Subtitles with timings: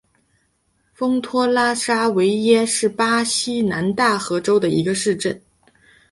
[0.95, 5.39] 丰托拉沙维耶是巴西南大河州的一个市镇。